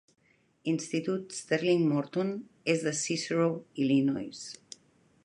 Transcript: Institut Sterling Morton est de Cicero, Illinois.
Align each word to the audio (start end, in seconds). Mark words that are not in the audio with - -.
Institut 0.71 1.31
Sterling 1.31 1.85
Morton 1.87 2.41
est 2.65 2.83
de 2.83 2.91
Cicero, 2.91 3.67
Illinois. 3.75 4.57